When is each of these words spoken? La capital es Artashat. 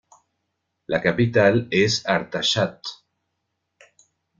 La 0.93 1.01
capital 1.03 1.61
es 1.83 2.01
Artashat. 2.17 2.95